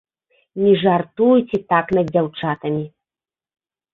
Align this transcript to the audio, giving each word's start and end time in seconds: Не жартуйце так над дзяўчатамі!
Не 0.61 0.71
жартуйце 0.83 1.59
так 1.73 1.85
над 1.97 2.07
дзяўчатамі! 2.15 2.83